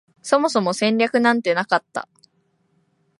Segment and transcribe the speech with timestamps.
[0.23, 2.09] そもそも戦略なんてなかった